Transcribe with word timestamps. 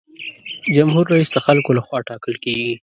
جمهور 0.75 1.05
رئیس 1.13 1.29
د 1.33 1.37
خلکو 1.45 1.75
له 1.77 1.81
خوا 1.87 1.99
ټاکل 2.09 2.35
کیږي. 2.43 2.73